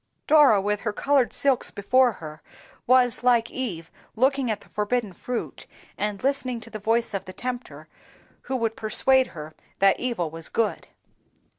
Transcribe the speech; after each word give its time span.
Dora, 0.25 0.59
with 0.59 0.81
her 0.81 0.93
colored 0.93 1.31
silks 1.31 1.69
before 1.69 2.13
her, 2.13 2.41
was, 2.87 3.21
like 3.21 3.51
Eve, 3.51 3.91
looking 4.15 4.49
at 4.49 4.61
the 4.61 4.69
forbidden 4.69 5.13
fruit, 5.13 5.67
and 5.95 6.23
listening 6.23 6.59
to 6.61 6.71
the 6.71 6.79
voice 6.79 7.13
of 7.13 7.25
the 7.25 7.33
Tempter, 7.33 7.87
who 8.49 8.55
would 8.55 8.75
persuade 8.75 9.27
her 9.27 9.53
that 9.77 9.99
evil 9.99 10.31
was 10.31 10.49
good. 10.49 10.87